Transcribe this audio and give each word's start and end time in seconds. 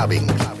clubbing. 0.00 0.59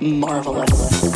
marvelous. 0.00 1.15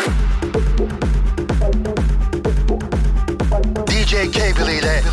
Ile 4.61 5.03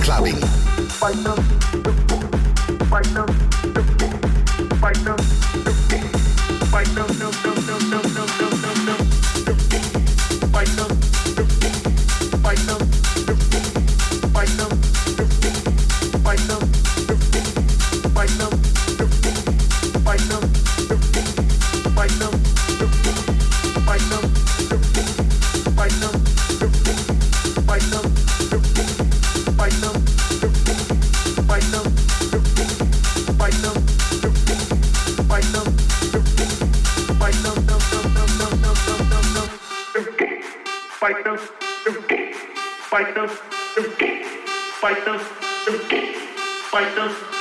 Clubbing. 0.00 1.59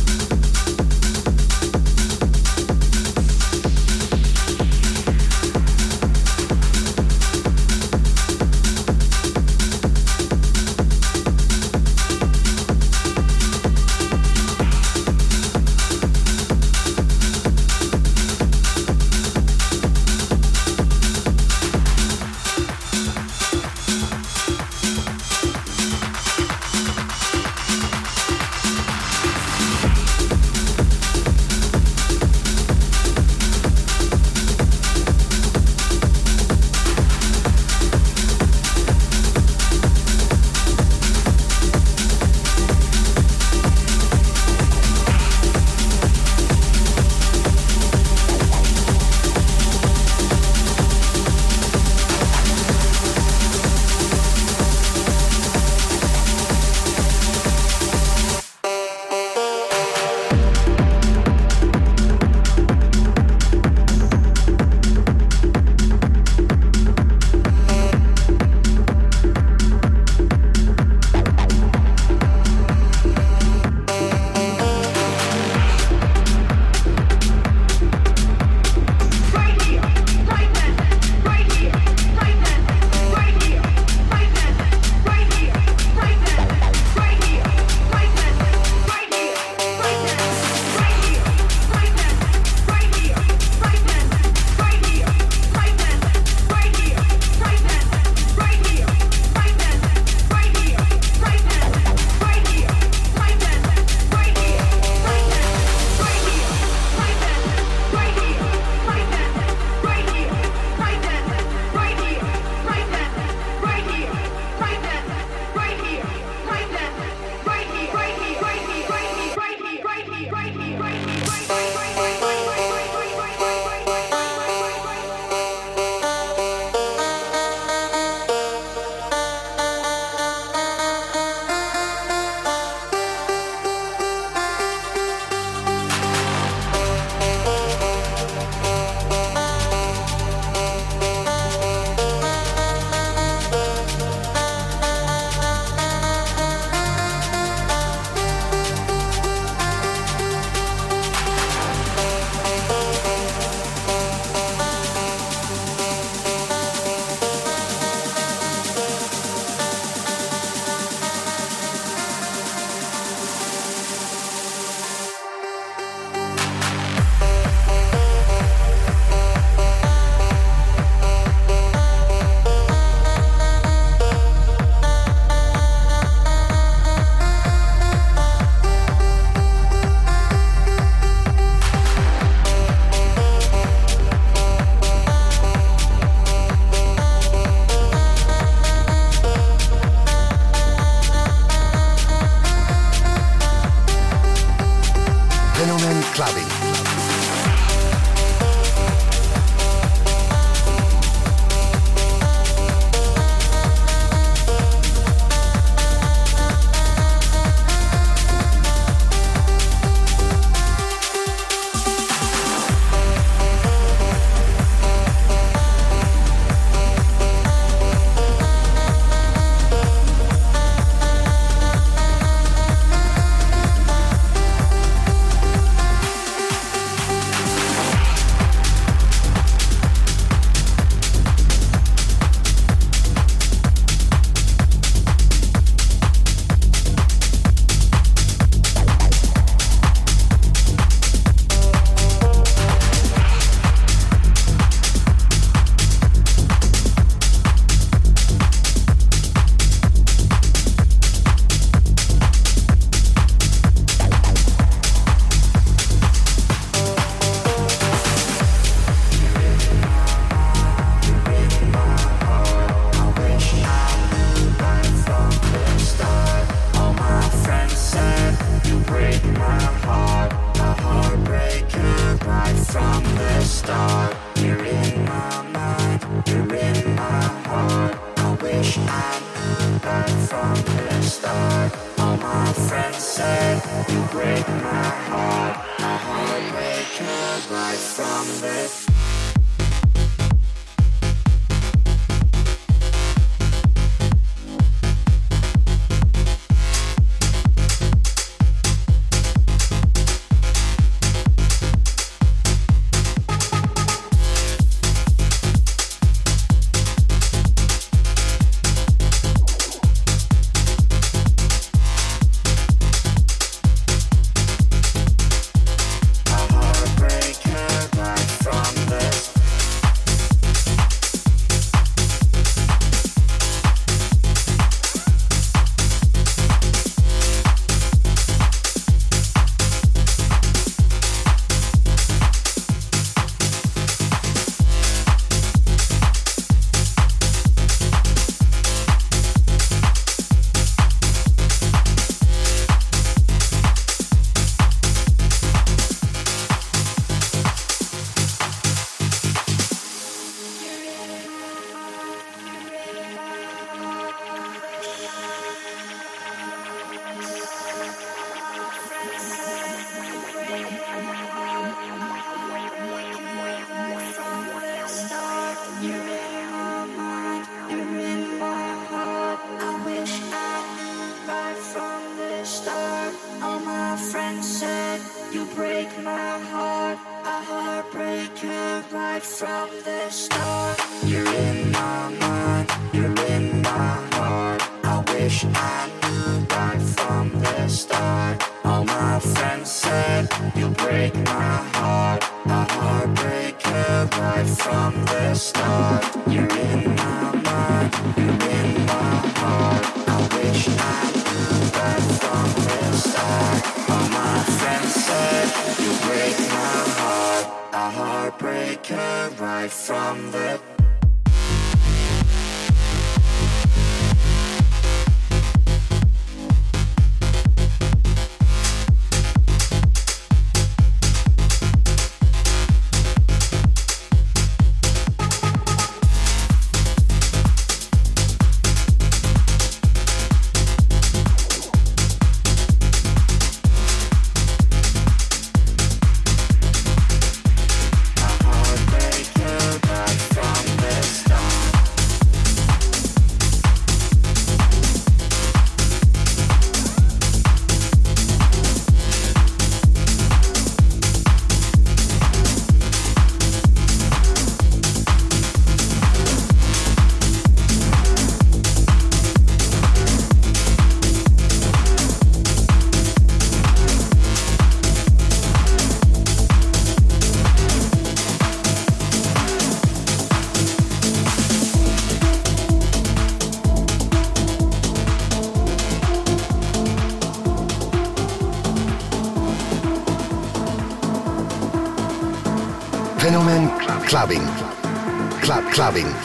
clubbing. 485.85 486.24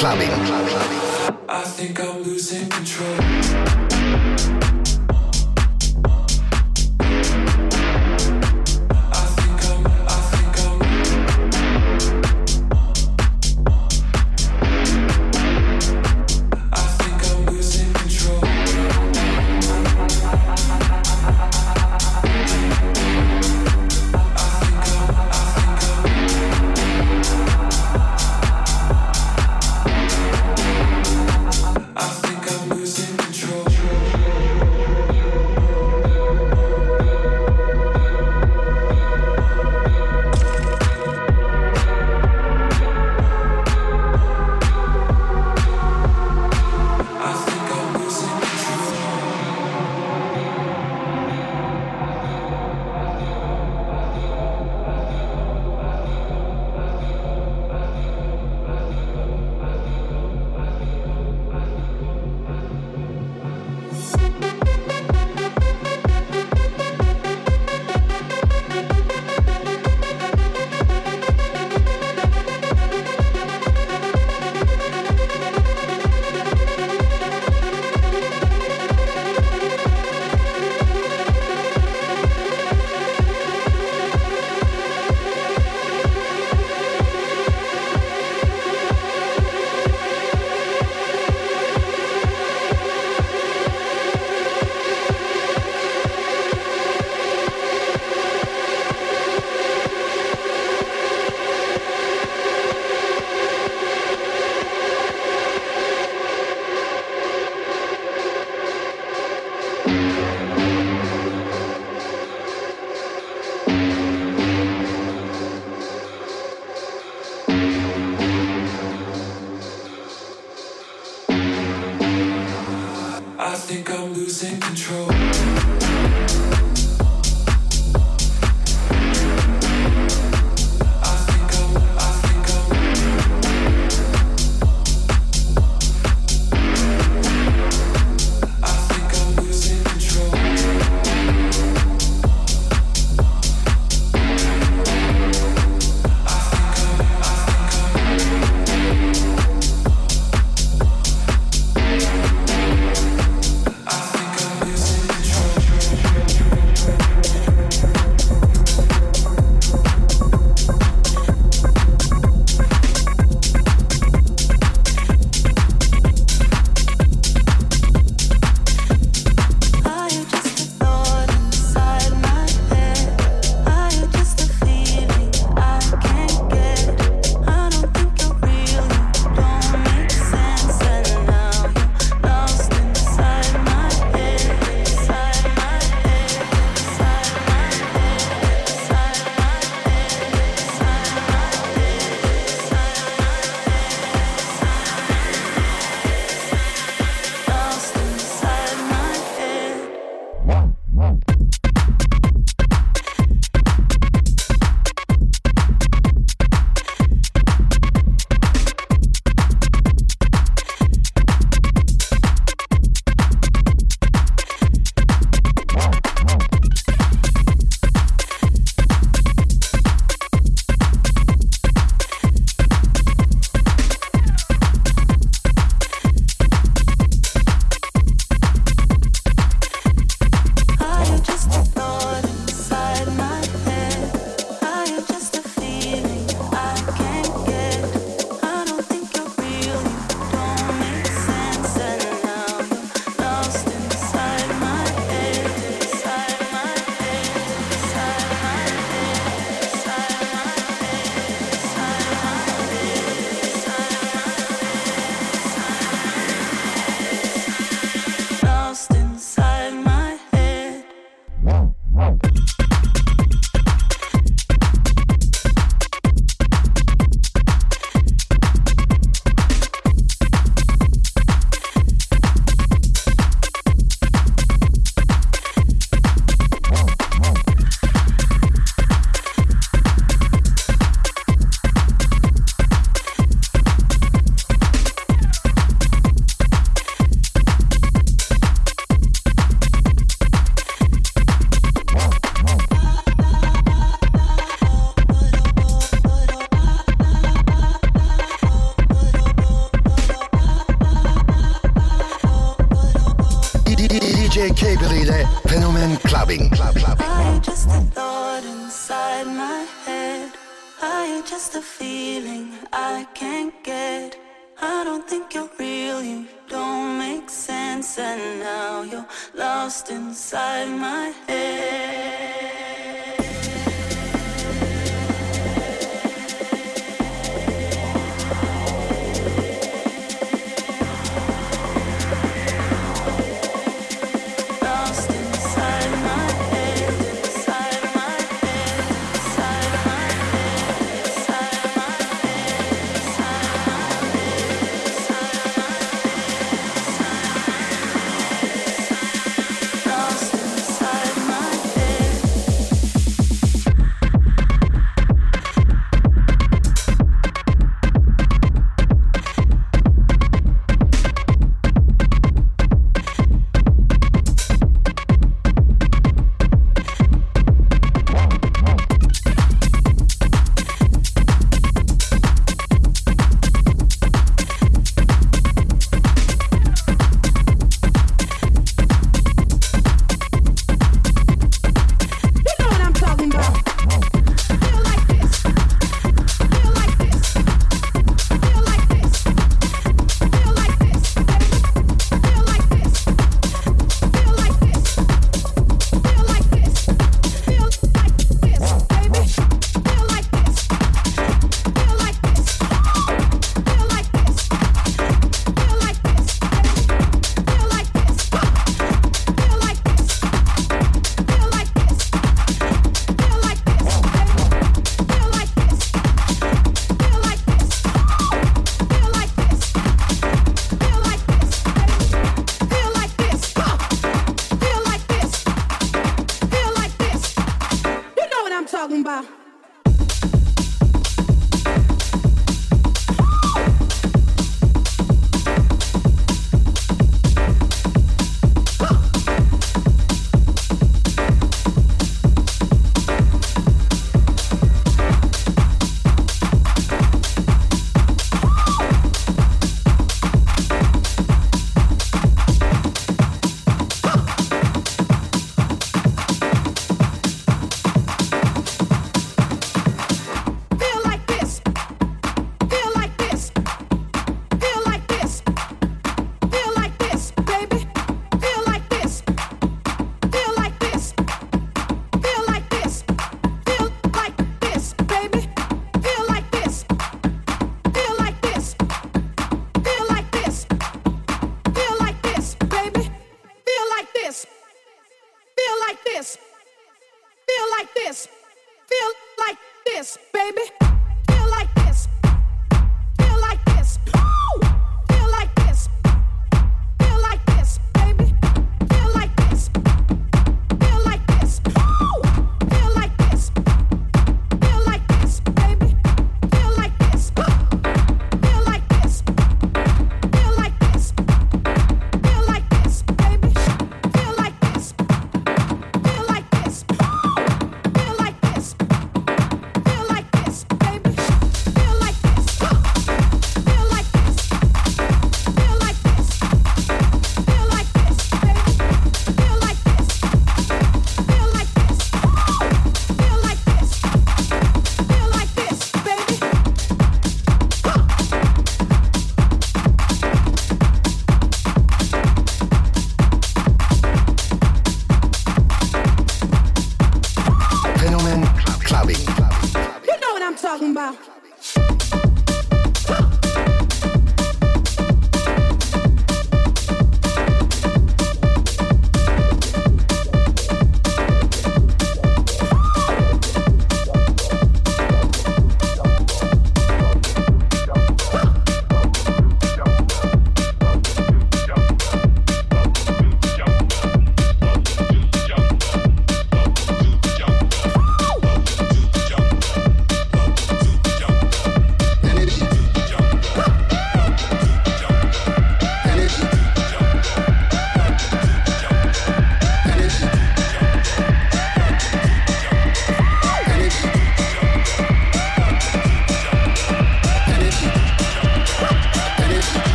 clubbing. 0.00 0.30
I 1.46 1.62
think 1.62 2.00
I'm 2.00 2.22
losing 2.22 2.66
control. 2.70 3.39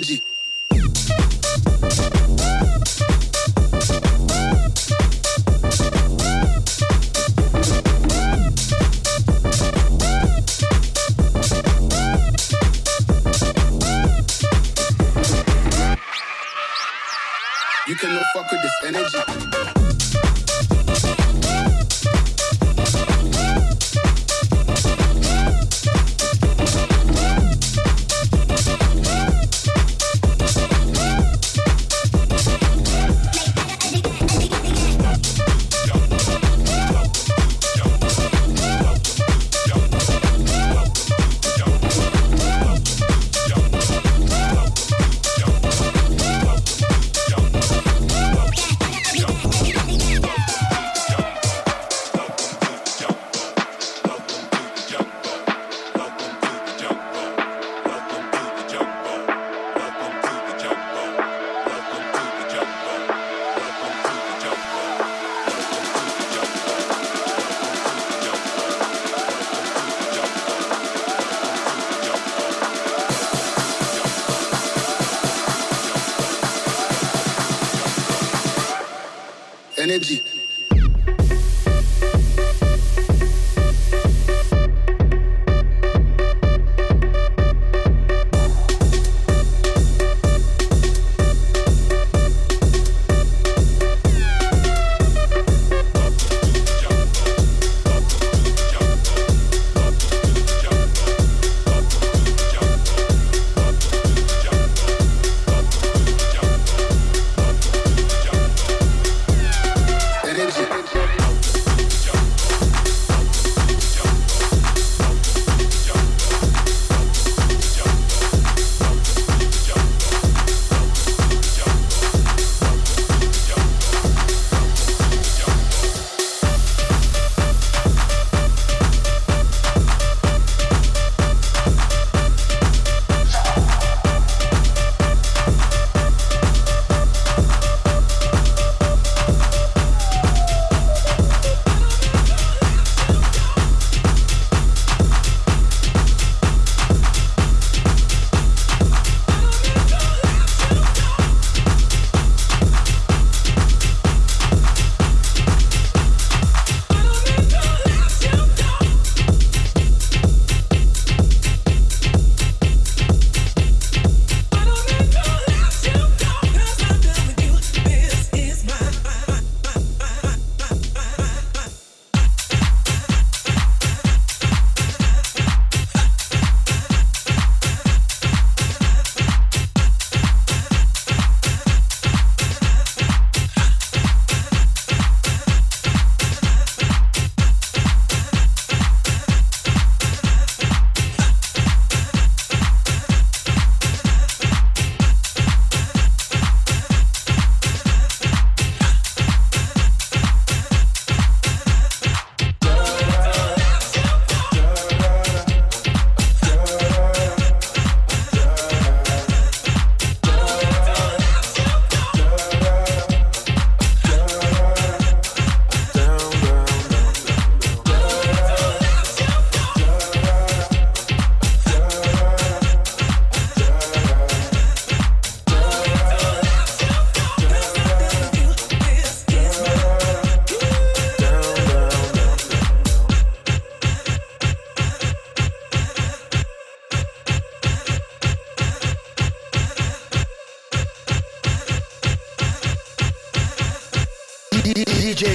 Energy. 0.00 0.29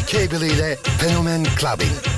Cable 0.05 0.47
ile 0.47 0.77
Fenomen 0.97 1.43
Clubbin'. 1.55 2.14